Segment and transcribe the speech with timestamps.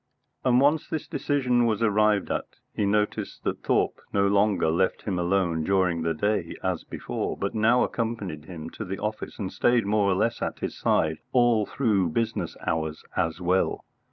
[0.43, 5.19] And once this decision was arrived at, he noticed that Thorpe no longer left him
[5.19, 9.85] alone during the day as before, but now accompanied him to the office and stayed
[9.85, 13.85] more or less at his side all through business hours as well.